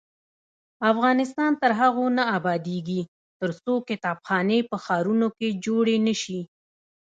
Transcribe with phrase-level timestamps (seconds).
[0.91, 3.01] افغانستان تر هغو نه ابادیږي،
[3.39, 6.41] ترڅو کتابخانې په ښارونو کې جوړې نشي.